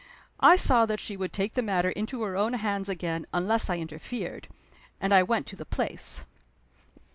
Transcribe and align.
I 0.39 0.55
saw 0.55 0.87
that 0.87 0.99
she 0.99 1.15
would 1.15 1.31
take 1.31 1.53
the 1.53 1.61
matter 1.61 1.91
into 1.91 2.23
her 2.23 2.35
own 2.35 2.53
hands 2.53 2.89
again 2.89 3.27
unless 3.35 3.69
I 3.69 3.77
interfered; 3.77 4.47
and 4.99 5.13
I 5.13 5.21
went 5.21 5.45
to 5.49 5.55
the 5.55 5.63
place. 5.63 6.25